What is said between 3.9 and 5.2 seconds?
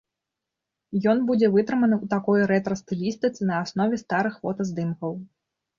старых фотаздымкаў.